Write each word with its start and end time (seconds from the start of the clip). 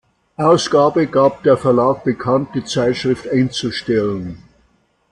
Ausgabe 0.37 1.05
gab 1.05 1.43
der 1.43 1.57
Verlag 1.57 2.03
bekannt 2.03 2.49
die 2.55 2.63
Zeitschrift 2.63 3.27
einzustellen. 3.29 4.41